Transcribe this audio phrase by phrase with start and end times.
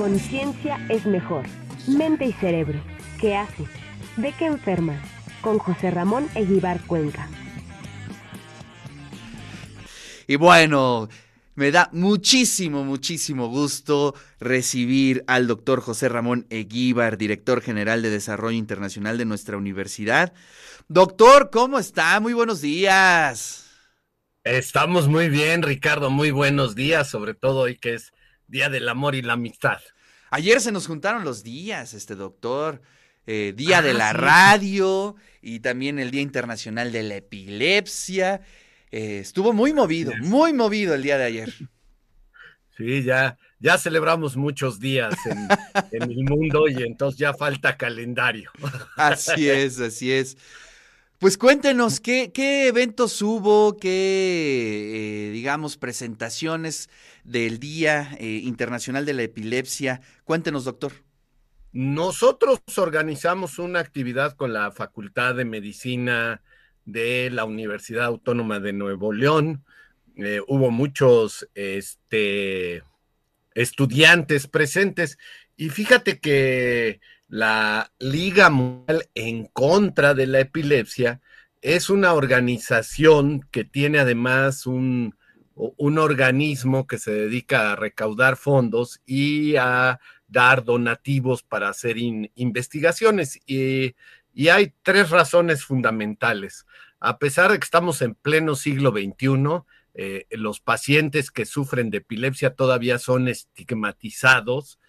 [0.00, 1.44] conciencia es mejor.
[1.86, 2.80] Mente y cerebro.
[3.20, 3.66] ¿Qué hace?
[4.16, 4.98] ¿De qué enferma?
[5.42, 7.28] Con José Ramón Eguibar Cuenca.
[10.26, 11.10] Y bueno,
[11.54, 18.56] me da muchísimo, muchísimo gusto recibir al doctor José Ramón Eguíbar, director general de Desarrollo
[18.56, 20.32] Internacional de nuestra universidad.
[20.88, 22.18] Doctor, ¿cómo está?
[22.20, 23.66] Muy buenos días.
[24.44, 26.08] Estamos muy bien, Ricardo.
[26.08, 28.14] Muy buenos días, sobre todo hoy que es
[28.50, 29.78] Día del Amor y la Amistad.
[30.30, 32.82] Ayer se nos juntaron los días, este doctor.
[33.26, 38.40] Eh, día de la radio y también el Día Internacional de la Epilepsia.
[38.90, 41.54] Eh, estuvo muy movido, muy movido el día de ayer.
[42.76, 45.48] Sí, ya, ya celebramos muchos días en,
[45.92, 48.50] en el mundo y entonces ya falta calendario.
[48.96, 50.36] Así es, así es.
[51.20, 53.76] Pues cuéntenos, ¿qué, qué eventos hubo?
[53.76, 56.88] ¿Qué, eh, digamos, presentaciones
[57.24, 60.00] del Día eh, Internacional de la Epilepsia?
[60.24, 60.92] Cuéntenos, doctor.
[61.72, 66.40] Nosotros organizamos una actividad con la Facultad de Medicina
[66.86, 69.62] de la Universidad Autónoma de Nuevo León.
[70.16, 72.82] Eh, hubo muchos este,
[73.54, 75.18] estudiantes presentes
[75.54, 81.20] y fíjate que la Liga Mundial en contra de la epilepsia
[81.62, 85.14] es una organización que tiene además un,
[85.54, 93.38] un organismo que se dedica a recaudar fondos y a dar donativos para hacer investigaciones.
[93.46, 93.94] Y,
[94.34, 96.66] y, hay tres razones fundamentales.
[96.98, 99.62] A pesar de que estamos en pleno siglo XXI,
[99.94, 104.79] eh, los pacientes que sufren de epilepsia todavía son estigmatizados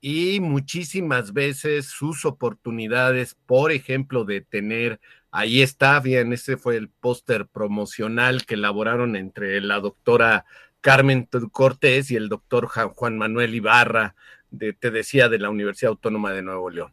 [0.00, 6.88] y muchísimas veces sus oportunidades, por ejemplo, de tener, ahí está, bien, ese fue el
[6.88, 10.44] póster promocional que elaboraron entre la doctora
[10.80, 14.14] Carmen Cortés y el doctor Juan Manuel Ibarra,
[14.50, 16.92] de, te decía, de la Universidad Autónoma de Nuevo León.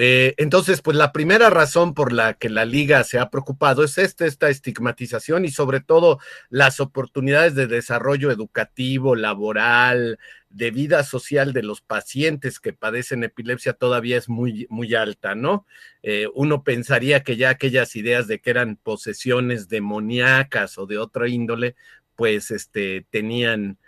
[0.00, 3.98] Eh, entonces, pues la primera razón por la que la liga se ha preocupado es
[3.98, 6.20] esta, esta estigmatización y sobre todo
[6.50, 10.20] las oportunidades de desarrollo educativo, laboral,
[10.50, 15.66] de vida social de los pacientes que padecen epilepsia todavía es muy, muy alta, ¿no?
[16.02, 21.28] Eh, uno pensaría que ya aquellas ideas de que eran posesiones demoníacas o de otra
[21.28, 21.76] índole,
[22.16, 23.78] pues este, tenían,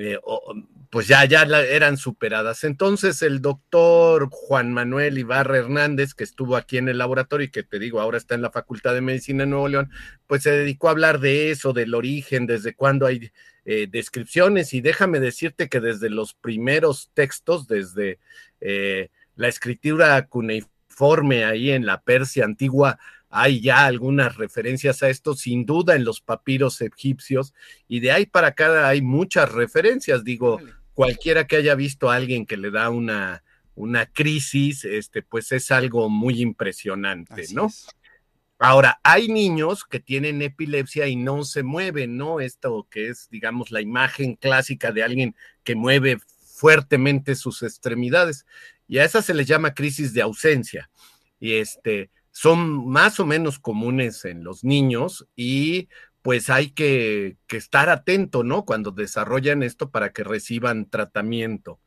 [0.00, 0.16] eh,
[0.90, 2.62] pues ya, ya eran superadas.
[2.62, 7.64] Entonces el doctor Juan Manuel Ibarra Hernández, que estuvo aquí en el laboratorio y que
[7.64, 9.90] te digo, ahora está en la Facultad de Medicina de Nuevo León,
[10.28, 13.32] pues se dedicó a hablar de eso, del origen, desde cuándo hay
[13.64, 18.20] eh, descripciones y déjame decirte que desde los primeros textos, desde
[18.60, 25.34] eh, la escritura cuneiforme ahí en la Persia antigua, hay ya algunas referencias a esto,
[25.34, 27.54] sin duda en los papiros egipcios,
[27.86, 30.60] y de ahí para acá hay muchas referencias, digo,
[30.94, 33.42] cualquiera que haya visto a alguien que le da una,
[33.74, 37.70] una crisis, este, pues es algo muy impresionante, ¿no?
[38.60, 42.40] Ahora, hay niños que tienen epilepsia y no se mueven, ¿no?
[42.40, 48.46] Esto que es, digamos, la imagen clásica de alguien que mueve fuertemente sus extremidades.
[48.88, 50.90] Y a esa se les llama crisis de ausencia.
[51.38, 55.88] Y este, son más o menos comunes en los niños y
[56.22, 58.64] pues hay que, que estar atento, ¿no?
[58.64, 61.80] Cuando desarrollan esto para que reciban tratamiento.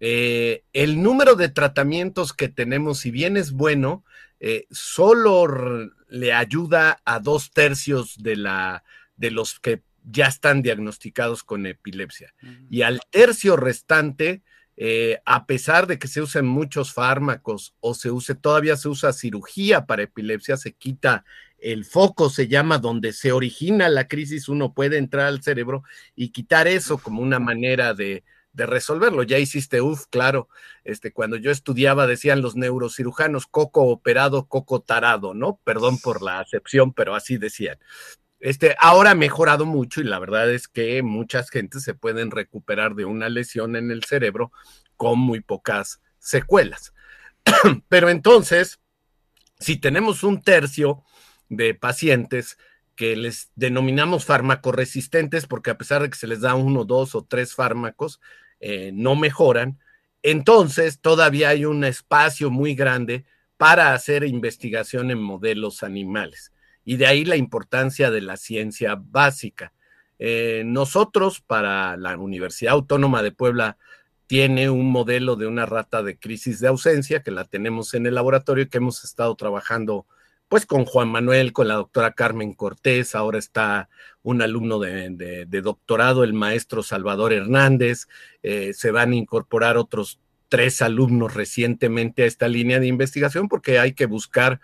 [0.00, 4.02] Eh, el número de tratamientos que tenemos, si bien es bueno,
[4.40, 5.46] eh, solo
[6.08, 8.84] le ayuda a dos tercios de, la,
[9.16, 12.32] de los que ya están diagnosticados con epilepsia.
[12.70, 14.40] Y al tercio restante,
[14.76, 19.12] eh, a pesar de que se usen muchos fármacos o se use, todavía se usa
[19.12, 21.24] cirugía para epilepsia, se quita
[21.58, 25.84] el foco, se llama donde se origina la crisis, uno puede entrar al cerebro
[26.16, 29.22] y quitar eso como una manera de, de resolverlo.
[29.22, 30.48] Ya hiciste, uff, claro,
[30.84, 35.60] este, cuando yo estudiaba decían los neurocirujanos, coco operado, coco tarado, ¿no?
[35.64, 37.78] Perdón por la acepción, pero así decían.
[38.42, 42.96] Este, ahora ha mejorado mucho y la verdad es que muchas gentes se pueden recuperar
[42.96, 44.50] de una lesión en el cerebro
[44.96, 46.92] con muy pocas secuelas.
[47.88, 48.80] Pero entonces,
[49.60, 51.04] si tenemos un tercio
[51.50, 52.58] de pacientes
[52.96, 57.22] que les denominamos farmacoresistentes, porque a pesar de que se les da uno, dos o
[57.22, 58.20] tres fármacos,
[58.58, 59.78] eh, no mejoran,
[60.20, 63.24] entonces todavía hay un espacio muy grande
[63.56, 66.51] para hacer investigación en modelos animales.
[66.84, 69.72] Y de ahí la importancia de la ciencia básica.
[70.18, 73.76] Eh, nosotros, para la Universidad Autónoma de Puebla,
[74.26, 78.14] tiene un modelo de una rata de crisis de ausencia que la tenemos en el
[78.14, 80.06] laboratorio y que hemos estado trabajando
[80.48, 83.88] pues con Juan Manuel, con la doctora Carmen Cortés, ahora está
[84.22, 88.06] un alumno de, doctorado, el maestro Salvador Hernández,
[88.42, 90.20] eh, se van a incorporar otros
[90.50, 94.60] tres alumnos recientemente a esta línea de investigación porque hay que buscar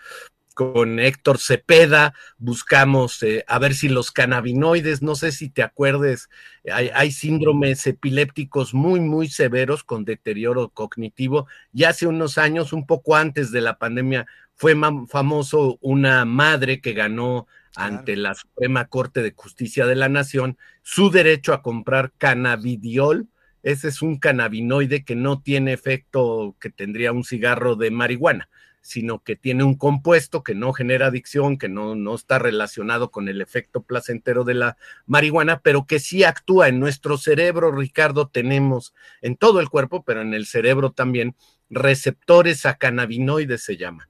[0.59, 6.29] con Héctor Cepeda, buscamos eh, a ver si los cannabinoides, no sé si te acuerdes,
[6.69, 11.47] hay, síndromes epilépticos muy, muy severos con deterioro cognitivo.
[11.73, 14.27] Y hace unos años, un poco antes de la pandemia,
[14.57, 14.75] fue
[15.07, 17.47] famoso una madre que ganó
[17.77, 23.29] ante la Suprema Corte de Justicia de la Nación su derecho a comprar cannabidiol.
[23.63, 28.49] Ese es un cannabinoide que no tiene efecto que tendría un cigarro de marihuana
[28.81, 33.29] sino que tiene un compuesto que no genera adicción, que no, no está relacionado con
[33.29, 34.77] el efecto placentero de la
[35.07, 40.23] marihuana, pero que sí actúa en nuestro cerebro, Ricardo, tenemos en todo el cuerpo, pero
[40.23, 41.35] en el cerebro también,
[41.71, 44.09] receptores a cannabinoides se llama.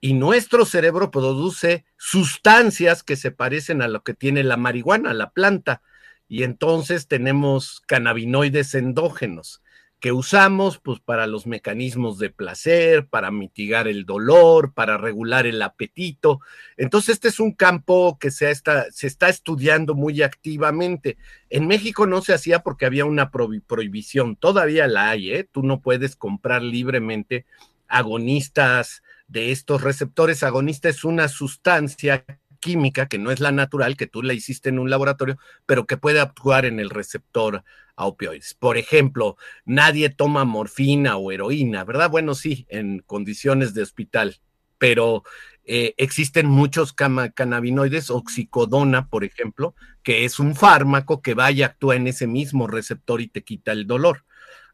[0.00, 5.30] Y nuestro cerebro produce sustancias que se parecen a lo que tiene la marihuana, la
[5.30, 5.82] planta.
[6.28, 9.62] Y entonces tenemos cannabinoides endógenos
[10.00, 15.60] que usamos pues para los mecanismos de placer, para mitigar el dolor, para regular el
[15.60, 16.40] apetito.
[16.78, 21.18] Entonces este es un campo que se está, se está estudiando muy activamente.
[21.50, 25.48] En México no se hacía porque había una prohibición, todavía la hay, ¿eh?
[25.50, 27.44] tú no puedes comprar libremente
[27.86, 30.42] agonistas de estos receptores.
[30.42, 32.24] Agonista es una sustancia
[32.58, 35.96] química que no es la natural, que tú la hiciste en un laboratorio, pero que
[35.96, 37.64] puede actuar en el receptor
[38.00, 38.54] a opioides.
[38.54, 39.36] Por ejemplo,
[39.66, 42.08] nadie toma morfina o heroína, ¿verdad?
[42.08, 44.40] Bueno, sí, en condiciones de hospital,
[44.78, 45.22] pero
[45.66, 51.98] eh, existen muchos cannabinoides, oxicodona, por ejemplo, que es un fármaco que vaya a actuar
[51.98, 54.24] en ese mismo receptor y te quita el dolor.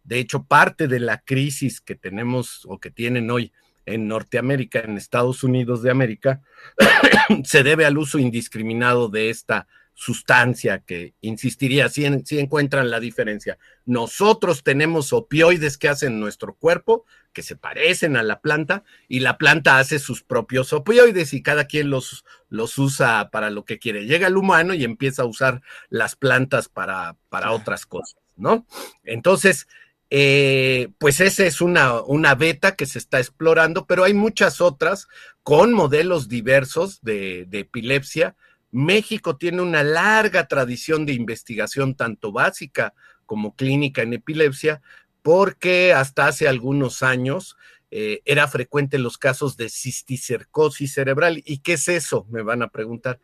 [0.04, 3.52] De hecho, parte de la crisis que tenemos o que tienen hoy
[3.86, 6.42] en Norteamérica, en Estados Unidos de América,
[7.42, 9.66] se debe al uso indiscriminado de esta
[9.98, 13.58] sustancia que insistiría, si, encuentran la diferencia.
[13.86, 19.38] Nosotros tenemos opioides que hacen nuestro cuerpo, que se parecen a la planta, y la
[19.38, 24.04] planta hace sus propios opioides y cada quien los, los usa para lo que quiere.
[24.04, 28.66] Llega el humano y empieza a usar las plantas para, para otras cosas, ¿no?
[29.02, 29.66] Entonces,
[30.10, 35.08] eh, pues esa es una, una beta que se está explorando, pero hay muchas otras
[35.42, 38.36] con modelos diversos de, de epilepsia.
[38.76, 42.92] México tiene una larga tradición de investigación, tanto básica
[43.24, 44.82] como clínica en epilepsia,
[45.22, 47.56] porque hasta hace algunos años
[47.90, 51.42] eh, era frecuente los casos de cisticercosis cerebral.
[51.46, 52.26] ¿Y qué es eso?
[52.28, 53.18] Me van a preguntar.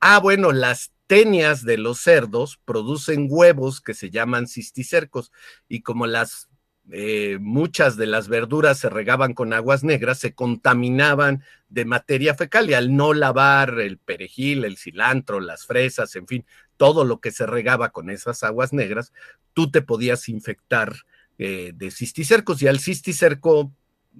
[0.00, 5.30] Ah, bueno, las tenias de los cerdos producen huevos que se llaman cisticercos
[5.68, 6.48] y como las
[6.92, 12.70] eh, muchas de las verduras se regaban con aguas negras, se contaminaban de materia fecal
[12.70, 16.46] y al no lavar el perejil, el cilantro, las fresas, en fin,
[16.76, 19.12] todo lo que se regaba con esas aguas negras,
[19.52, 20.94] tú te podías infectar
[21.38, 23.72] eh, de cisticercos y al cisticerco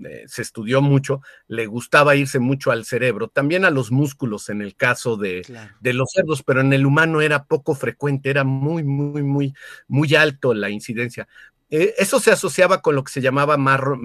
[0.04, 4.60] eh, se estudió mucho, le gustaba irse mucho al cerebro, también a los músculos en
[4.60, 5.46] el caso de,
[5.80, 9.54] de, los cerdos, pero en el humano era poco frecuente, era muy, muy, muy,
[9.88, 11.28] muy alto la incidencia.
[11.68, 13.56] Eh, eso se asociaba con lo que se llamaba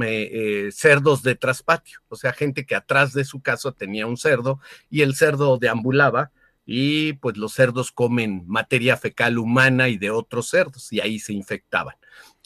[0.03, 4.59] eh, cerdos de traspatio, o sea, gente que atrás de su casa tenía un cerdo
[4.89, 6.31] y el cerdo deambulaba
[6.65, 11.33] y pues los cerdos comen materia fecal humana y de otros cerdos y ahí se
[11.33, 11.95] infectaban.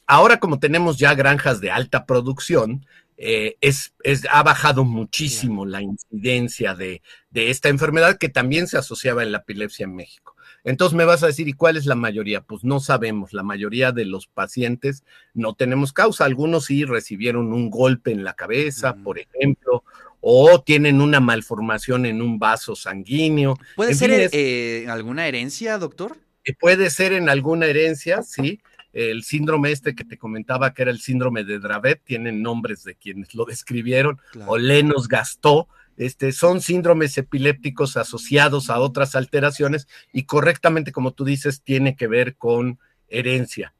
[0.06, 2.86] Ahora como tenemos ya granjas de alta producción,
[3.18, 3.94] eh, es,
[4.30, 9.40] ha bajado muchísimo la incidencia de, de, esta enfermedad que también se asociaba en la
[9.40, 10.35] epilepsia en México.
[10.66, 12.42] Entonces me vas a decir, ¿y cuál es la mayoría?
[12.42, 13.32] Pues no sabemos.
[13.32, 15.04] La mayoría de los pacientes
[15.34, 16.26] no tenemos causa.
[16.26, 19.84] Algunos sí recibieron un golpe en la cabeza, por ejemplo,
[20.20, 23.58] o tienen una malformación en un vaso sanguíneo.
[23.76, 26.18] ¿Puede ser eh, alguna herencia, doctor?
[26.60, 28.60] puede ser en alguna herencia, sí
[28.96, 32.96] el síndrome este que te comentaba que era el síndrome de Dravet, tienen nombres de
[32.96, 35.68] quienes lo describieron, o Lenos Gastó,
[35.98, 42.08] este, son síndromes epilépticos asociados a otras alteraciones y correctamente, como tú dices, tiene que
[42.08, 43.74] ver con herencia.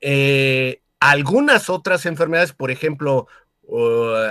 [0.00, 3.26] Eh, algunas otras enfermedades, por ejemplo,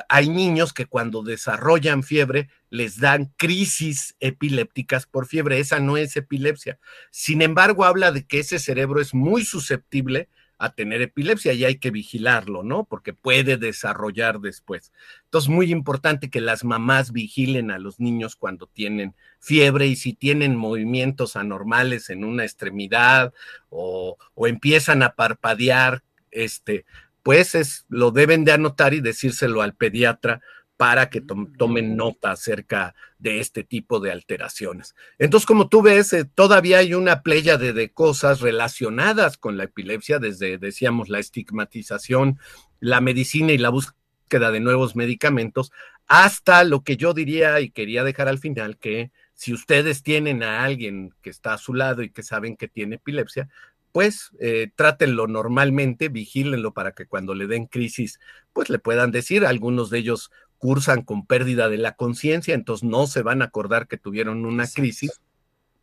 [0.10, 5.60] hay niños que cuando desarrollan fiebre les dan crisis epilépticas por fiebre.
[5.60, 6.78] Esa no es epilepsia.
[7.10, 10.30] Sin embargo, habla de que ese cerebro es muy susceptible
[10.62, 12.84] a tener epilepsia y hay que vigilarlo, ¿no?
[12.84, 14.94] Porque puede desarrollar después.
[15.24, 20.14] Entonces, muy importante que las mamás vigilen a los niños cuando tienen fiebre y si
[20.14, 23.34] tienen movimientos anormales en una extremidad
[23.72, 26.86] o, o empiezan a parpadear, este,
[27.24, 30.42] pues es, lo deben de anotar y decírselo al pediatra
[30.82, 34.96] para que tomen nota acerca de este tipo de alteraciones.
[35.20, 40.18] Entonces, como tú ves, eh, todavía hay una playa de, cosas relacionadas con la epilepsia,
[40.18, 42.40] desde, decíamos, la estigmatización,
[42.80, 45.72] la medicina y la búsqueda de nuevos medicamentos,
[46.08, 50.64] hasta lo que yo diría y quería dejar al final, que si ustedes tienen a
[50.64, 53.50] alguien que está a su lado y que saben que tiene epilepsia,
[53.92, 58.20] pues eh, trátenlo normalmente, vigílenlo para que cuando le den crisis,
[58.52, 63.08] pues le puedan decir, algunos de ellos cursan con pérdida de la conciencia, entonces no
[63.08, 65.20] se van a acordar que tuvieron una crisis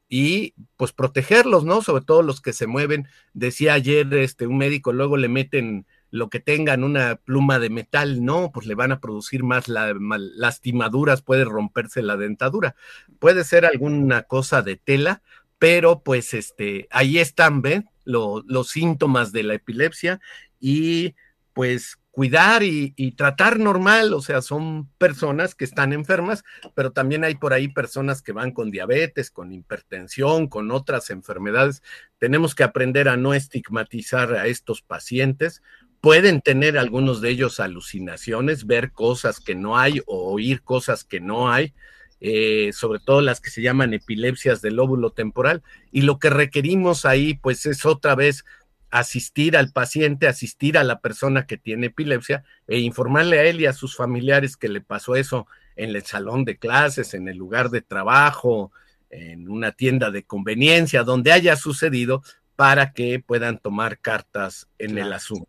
[0.09, 1.83] y pues protegerlos, ¿no?
[1.83, 3.09] Sobre todo los que se mueven.
[3.35, 8.25] Decía ayer este un médico, luego le meten lo que tengan una pluma de metal,
[8.25, 12.77] no, pues le van a producir más lastimaduras, puede romperse la dentadura.
[13.19, 15.23] Puede ser alguna cosa de tela,
[15.59, 17.91] pero pues este ahí están, ¿ven?
[18.05, 20.21] los síntomas de la epilepsia
[20.61, 21.17] y
[21.53, 26.43] pues cuidar y, tratar normal, o sea, son personas que están enfermas,
[26.75, 31.81] pero también hay por ahí personas que van con diabetes, con hipertensión, con otras enfermedades.
[32.19, 35.63] Tenemos que aprender a no estigmatizar a estos pacientes.
[36.01, 41.21] Pueden tener algunos de ellos alucinaciones, ver cosas que no hay o oír cosas que
[41.21, 41.73] no hay.
[42.21, 45.63] Eh, sobre todo las que se llaman epilepsias del lóbulo temporal.
[45.93, 48.45] Y lo que requerimos ahí, pues es otra vez
[48.91, 53.67] asistir al paciente, asistir a la persona que tiene epilepsia e informarle a él y
[53.67, 57.71] a sus familiares que le pasó eso en el salón de clases, en el lugar
[57.71, 58.73] de trabajo,
[59.11, 62.23] en una tienda de conveniencia, donde haya sucedido,
[62.57, 65.49] para que puedan tomar cartas en el asunto.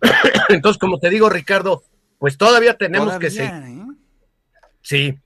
[0.48, 1.82] Entonces, como te digo, Ricardo,
[2.18, 3.52] pues todavía tenemos que seguir.
[3.52, 3.86] ¿eh?
[4.80, 5.18] Sí,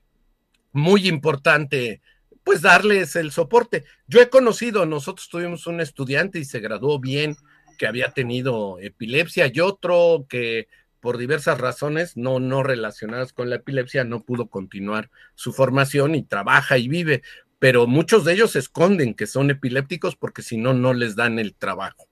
[0.71, 2.01] muy importante
[2.43, 3.83] pues darles el soporte.
[4.07, 7.35] Yo he conocido, nosotros tuvimos un estudiante y se graduó bien,
[7.77, 10.67] que había tenido epilepsia, y otro que
[10.99, 16.21] por diversas razones no, no relacionadas con la epilepsia no pudo continuar su formación y
[16.21, 17.23] trabaja y vive,
[17.59, 21.55] pero muchos de ellos esconden que son epilépticos porque si no, no les dan el
[21.55, 22.07] trabajo.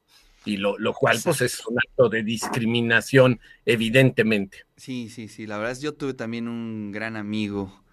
[0.45, 4.65] Y lo, lo cual pues es un acto de discriminación, evidentemente.
[4.77, 5.45] Sí, sí, sí.
[5.45, 7.83] La verdad es yo tuve también un gran amigo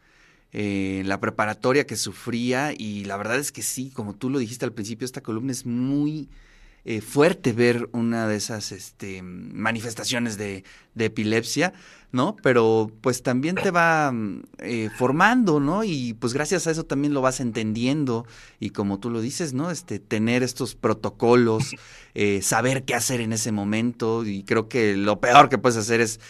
[0.53, 4.65] eh, la preparatoria que sufría y la verdad es que sí, como tú lo dijiste
[4.65, 6.29] al principio, esta columna es muy
[6.88, 10.62] eh, fuerte ver una de esas este, manifestaciones de,
[10.97, 11.73] epilepsia,
[12.12, 12.37] ¿no?
[12.45, 15.83] Pero pues también te va mm, eh, formando, ¿no?
[15.83, 18.25] Y pues gracias a eso también lo vas entendiendo
[18.61, 19.73] y como tú lo dices, ¿no?
[19.73, 21.75] Este, tener estos protocolos,
[22.14, 26.00] eh, saber qué hacer en ese momento y creo que lo peor que puedes hacer
[26.00, 26.21] es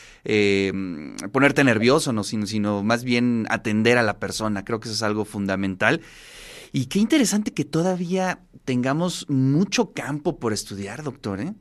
[1.33, 2.25] ponerte nervioso, ¿no?
[2.25, 6.01] Sino, sino más bien atender a la persona, creo que eso es algo fundamental.
[6.73, 11.55] Y qué interesante que todavía tengamos mucho campo por estudiar, doctor, ¿eh?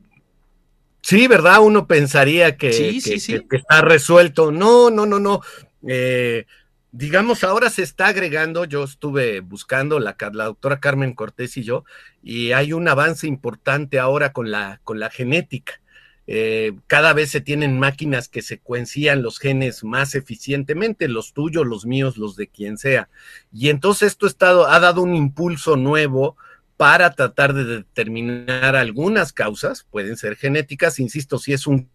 [1.00, 1.60] Sí, ¿verdad?
[1.62, 4.50] Uno pensaría que, está resuelto.
[4.50, 5.40] No, no, no, no.
[5.86, 6.46] Eh,
[6.90, 11.84] digamos, ahora se está agregando, yo estuve buscando la, la, doctora Carmen Cortés y yo,
[12.24, 15.80] y hay un avance importante ahora con la, con la genética.
[16.26, 21.86] Eh, cada vez se tienen máquinas que secuencian los genes más eficientemente, los tuyos, los
[21.86, 23.08] míos, los de quien sea.
[23.52, 26.36] Y entonces esto estado, ha dado un impulso nuevo
[26.76, 31.90] para tratar de determinar algunas causas, pueden ser genéticas, insisto, si es un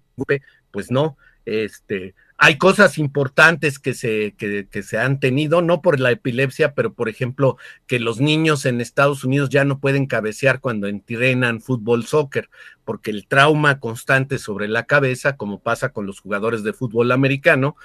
[0.71, 5.99] pues no, este, hay cosas importantes que se, que, que se han tenido, no por
[5.99, 10.59] la epilepsia, pero por ejemplo, que los niños en Estados Unidos ya no pueden cabecear
[10.59, 12.49] cuando entrenan fútbol, soccer,
[12.83, 17.75] porque el trauma constante sobre la cabeza, como pasa con los jugadores de fútbol americano,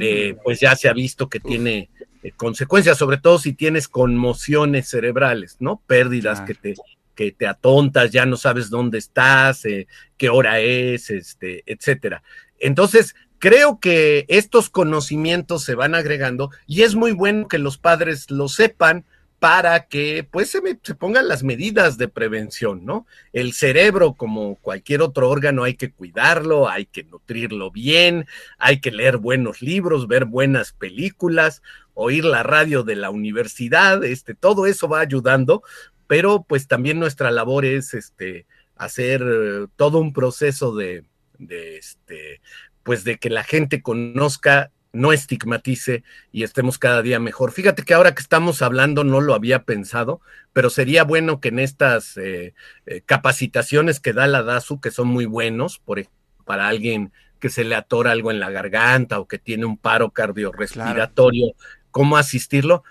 [0.00, 1.90] eh, pues ya se ha visto que tiene
[2.22, 5.82] eh, consecuencias, sobre todo si tienes conmociones cerebrales, ¿no?
[5.86, 6.74] Pérdidas que te
[7.14, 9.86] que te atontas, ya no sabes dónde estás, eh,
[10.18, 12.22] qué hora es, este, etcétera.
[12.58, 18.30] Entonces, creo que estos conocimientos se van agregando y es muy bueno que los padres
[18.30, 19.04] lo sepan
[19.38, 23.06] para que pues se, se, pongan las medidas de prevención, ¿no?
[23.32, 28.26] El cerebro, como cualquier otro órgano, hay que cuidarlo, hay que nutrirlo bien,
[28.58, 31.62] hay que leer buenos libros, ver buenas películas,
[31.92, 35.62] oír la radio de la universidad, este, todo eso va ayudando,
[36.06, 41.04] pero pues también nuestra labor es este, hacer eh, todo un proceso de,
[41.38, 42.40] de este,
[42.86, 47.50] pues de que la gente conozca, no estigmatice y estemos cada día mejor.
[47.50, 50.20] Fíjate que ahora que estamos hablando no lo había pensado,
[50.52, 52.54] pero sería bueno que en estas eh,
[52.86, 56.00] eh, capacitaciones que da la DASU, que son muy buenos, por
[56.44, 60.12] para alguien que se le atora algo en la garganta o que tiene un paro
[60.12, 61.54] cardiorrespiratorio,
[61.90, 62.84] cómo asistirlo,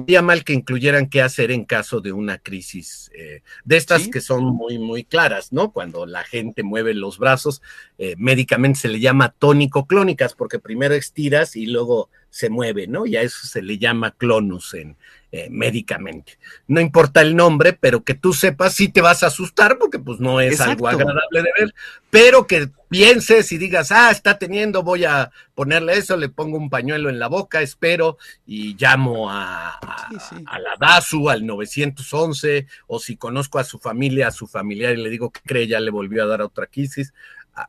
[0.00, 4.20] estaría mal que incluyeran qué hacer en caso de una crisis eh, de estas que
[4.20, 5.72] son muy, muy claras, ¿no?
[5.72, 7.62] Cuando la gente mueve los brazos,
[7.98, 13.06] eh, médicamente se le llama tónico-clónicas, porque primero estiras y luego se mueve, ¿no?
[13.06, 14.96] Y a eso se le llama clonus en,
[15.30, 16.38] eh, médicamente.
[16.68, 20.20] No importa el nombre, pero que tú sepas si te vas a asustar porque pues
[20.20, 21.74] no es algo agradable de ver,
[22.08, 26.70] pero que pienses y digas, ah, está teniendo, voy a ponerle eso, le pongo un
[26.70, 28.16] pañuelo en la boca, espero
[28.46, 29.78] y llamo a,
[30.10, 35.10] la DASU, al 911, o si conozco a su familia, a su familiar y le
[35.10, 37.12] digo que cree, ya le volvió a dar otra crisis.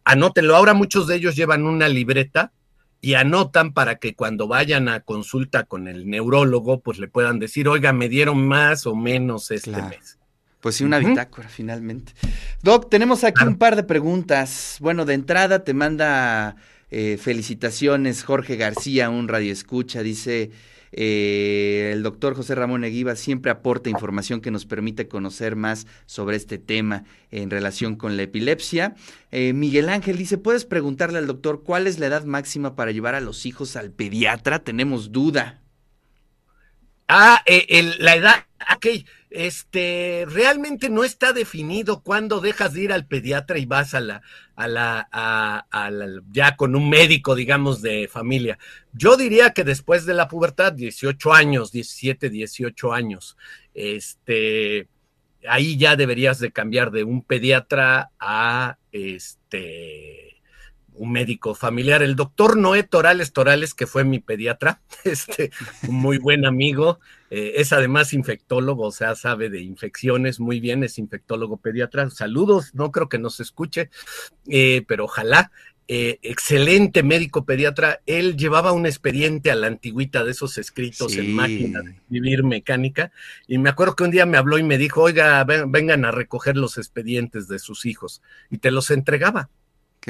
[0.06, 2.54] Anótenlo, ahora muchos de ellos llevan una libreta
[3.02, 7.68] y anotan para que cuando vayan a consulta con el neurólogo, pues le puedan decir,
[7.68, 10.18] oiga, me dieron más o menos este mes.
[10.60, 12.12] Pues sí, una bitácora finalmente.
[12.62, 14.78] Doc, tenemos aquí un par de preguntas.
[14.82, 16.58] Bueno, de entrada te manda
[16.92, 20.52] eh, felicitaciones Jorge García, un radio escucha, dice,
[20.92, 26.38] eh, el doctor José Ramón Eguiba siempre aporta información que nos permite conocer más sobre
[26.38, 28.96] este tema en relación con la epilepsia.
[29.32, 33.16] Eh, Miguel Ángel dice, ¿puedes preguntarle al doctor cuál es la edad máxima para llevar
[33.16, 34.60] a los hijos al pediatra?
[34.60, 35.62] Tenemos duda.
[37.12, 38.86] Ah, eh, la edad, ok,
[39.32, 44.22] este, realmente no está definido cuándo dejas de ir al pediatra y vas a la,
[44.56, 48.60] a la, a, la, ya con un médico, digamos, de familia.
[48.94, 53.38] Yo diría que después de la pubertad, 18 años, 17, 18 años,
[53.74, 54.88] este,
[55.48, 60.29] ahí ya deberías de cambiar de un pediatra a, este,
[61.00, 65.52] un médico familiar, el doctor Noé Torales Torales, que fue mi pediatra, este,
[65.88, 67.00] un muy buen amigo,
[67.32, 72.10] eh, es además infectólogo, o sea, sabe de infecciones muy bien, es infectólogo pediatra.
[72.10, 73.90] Saludos, no creo que nos escuche,
[74.48, 75.52] eh, pero ojalá.
[75.92, 81.34] Eh, excelente médico pediatra, él llevaba un expediente a la antigüita de esos escritos en
[81.34, 83.12] máquina de escribir mecánica,
[83.48, 86.58] y me acuerdo que un día me habló y me dijo, oiga, vengan a recoger
[86.58, 89.50] los expedientes de sus hijos, y te los entregaba.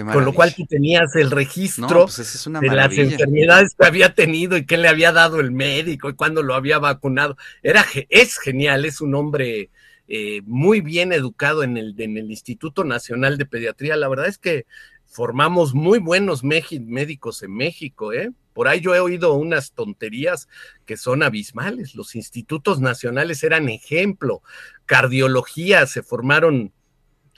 [0.06, 4.66] Con lo cual tú tenías el registro pues, de las enfermedades que había tenido y
[4.66, 7.38] qué le había dado el médico y cuándo lo había vacunado.
[7.64, 9.70] Era, es genial, es un hombre
[10.08, 13.96] eh, muy bien educado en el, en el Instituto Nacional de Pediatría.
[13.96, 14.66] La verdad es que
[15.06, 18.32] formamos muy buenos médicos en México, ¿eh?
[18.54, 20.50] Por ahí yo he oído unas tonterías
[20.86, 21.96] que son abismales.
[21.96, 24.42] Los institutos nacionales eran ejemplo.
[24.86, 26.74] Cardiología, se formaron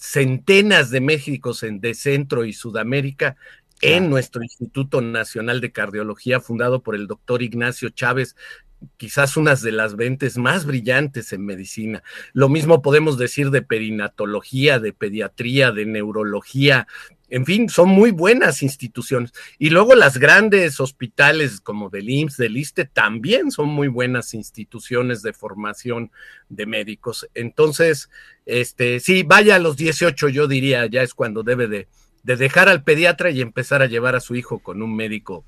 [0.02, 3.38] centenas de Méxicos en, de Centro y Sudamérica
[3.82, 8.36] en nuestro Instituto Nacional de Cardiología, fundado por el doctor Ignacio Chávez,
[8.98, 12.02] quizás unas de las ventes más brillantes en medicina.
[12.34, 16.88] Lo mismo podemos decir de perinatología, de pediatría, de neurología,
[17.32, 19.32] en fin, son muy buenas instituciones.
[19.58, 25.22] Y luego las grandes hospitales como del IMSS, del ISTE, también son muy buenas instituciones
[25.22, 26.12] de formación
[26.50, 27.30] de médicos.
[27.34, 28.10] Entonces,
[28.46, 31.88] este, sí, vaya a los 18, yo diría, ya es cuando debe de,
[32.24, 35.46] de dejar al pediatra y empezar a llevar a su hijo con un médico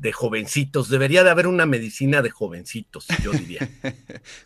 [0.00, 0.88] de jovencitos.
[0.88, 3.68] Debería de haber una medicina de jovencitos, yo diría.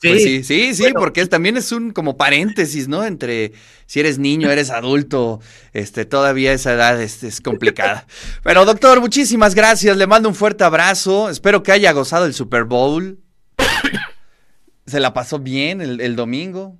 [0.00, 3.04] Pues sí, sí, sí, porque también es un como paréntesis, ¿no?
[3.04, 3.52] Entre
[3.86, 5.40] si eres niño, eres adulto,
[5.72, 8.06] este, todavía esa edad es, complicada.
[8.42, 12.64] Pero doctor, muchísimas gracias, le mando un fuerte abrazo, espero que haya gozado el Super
[12.64, 13.18] Bowl.
[14.86, 16.78] ¿Se la pasó bien el, el domingo?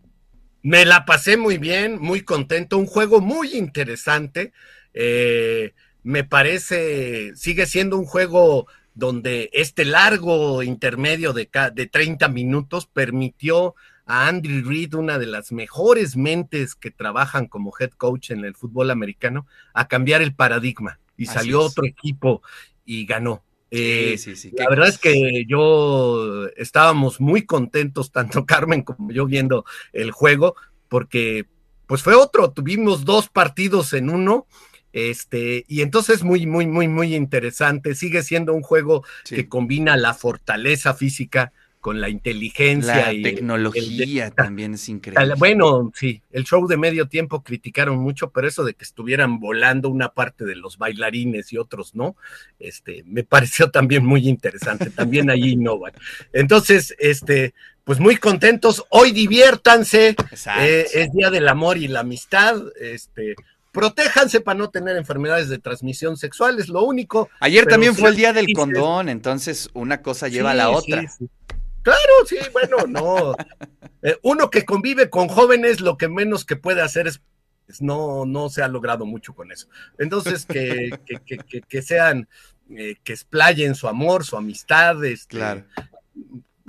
[0.62, 4.52] Me la pasé muy bien, muy contento, un juego muy interesante.
[4.92, 5.74] Eh,
[6.05, 13.75] me parece, sigue siendo un juego donde este largo intermedio de, de 30 minutos permitió
[14.07, 18.55] a Andy Reid, una de las mejores mentes que trabajan como head coach en el
[18.55, 21.01] fútbol americano, a cambiar el paradigma.
[21.17, 22.43] Y salió otro equipo
[22.85, 23.43] y ganó.
[23.71, 24.17] Eh,
[24.53, 30.55] la verdad es que yo estábamos muy contentos, tanto Carmen como yo viendo el juego,
[30.88, 31.47] porque
[31.87, 34.47] pues fue otro, tuvimos dos partidos en uno
[34.94, 37.96] este, y entonces muy, muy, muy, muy interesante.
[37.96, 44.30] Sigue siendo un juego que combina la fortaleza física con la inteligencia la y tecnología
[44.30, 45.35] también es increíble.
[45.37, 49.90] Bueno, sí, el show de medio tiempo criticaron mucho, pero eso de que estuvieran volando
[49.90, 52.16] una parte de los bailarines y otros no,
[52.61, 54.90] este, me pareció también muy interesante.
[54.90, 55.92] También ahí innovan.
[56.33, 57.52] Entonces, este,
[57.83, 58.85] pues muy contentos.
[58.90, 60.16] Hoy diviértanse.
[60.61, 62.62] Eh, es Día del Amor y la Amistad.
[62.80, 63.35] Este,
[63.74, 67.28] protéjanse para no tener enfermedades de transmisión sexual, es lo único.
[67.40, 71.04] Ayer también fue el día del condón, entonces una cosa lleva a la otra.
[71.82, 73.34] Claro, sí, bueno, no.
[74.06, 77.22] Eh, uno que convive con jóvenes, lo que menos que puede hacer es,
[77.80, 79.66] no, no se ha logrado mucho con eso.
[79.96, 80.90] Entonces, que,
[81.66, 82.28] que, sean,
[82.68, 85.64] eh, que explayen su amor, su amistad, este, claro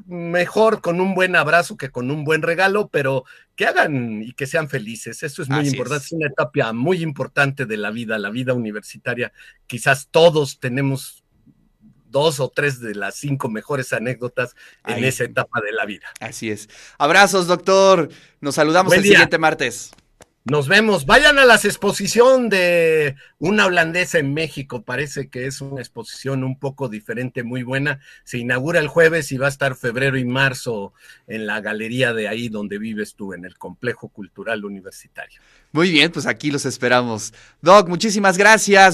[0.05, 4.47] mejor con un buen abrazo que con un buen regalo, pero que hagan y que
[4.47, 5.23] sean felices.
[5.23, 6.05] Eso es muy importante.
[6.05, 6.11] Es.
[6.11, 9.31] una etapa muy importante de la vida, la vida universitaria.
[9.67, 11.23] Quizás todos tenemos
[12.09, 16.07] dos o tres de las cinco mejores anécdotas en esa etapa de la vida.
[16.19, 16.69] Así es.
[16.97, 18.09] Abrazos, doctor.
[18.39, 19.91] Nos saludamos el siguiente martes.
[20.47, 21.07] Nos vemos.
[21.07, 24.83] Vayan a la exposición de una holandesa en México.
[24.83, 27.99] Parece que es una exposición un poco diferente, muy buena.
[28.25, 30.93] Se inaugura el jueves y va a estar febrero y marzo
[31.25, 35.41] en la galería de ahí donde vives tú, en el Complejo Cultural Universitario.
[35.71, 37.33] Muy bien, pues aquí los esperamos.
[37.59, 38.93] Doc, muchísimas gracias.